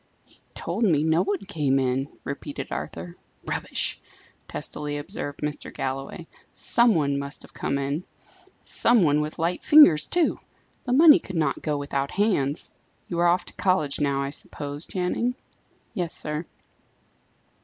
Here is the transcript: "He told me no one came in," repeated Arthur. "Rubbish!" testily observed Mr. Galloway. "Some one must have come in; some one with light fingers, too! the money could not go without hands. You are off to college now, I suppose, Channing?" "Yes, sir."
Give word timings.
"He 0.25 0.39
told 0.55 0.83
me 0.83 1.03
no 1.03 1.21
one 1.23 1.45
came 1.45 1.77
in," 1.77 2.09
repeated 2.23 2.71
Arthur. 2.71 3.15
"Rubbish!" 3.45 3.99
testily 4.47 4.97
observed 4.97 5.41
Mr. 5.41 5.71
Galloway. 5.71 6.25
"Some 6.55 6.95
one 6.95 7.19
must 7.19 7.43
have 7.43 7.53
come 7.53 7.77
in; 7.77 8.03
some 8.61 9.03
one 9.03 9.21
with 9.21 9.37
light 9.37 9.63
fingers, 9.63 10.07
too! 10.07 10.39
the 10.85 10.91
money 10.91 11.19
could 11.19 11.35
not 11.37 11.61
go 11.61 11.77
without 11.77 12.09
hands. 12.09 12.71
You 13.09 13.19
are 13.19 13.27
off 13.27 13.45
to 13.45 13.53
college 13.53 13.99
now, 14.01 14.23
I 14.23 14.31
suppose, 14.31 14.87
Channing?" 14.87 15.35
"Yes, 15.93 16.13
sir." 16.17 16.47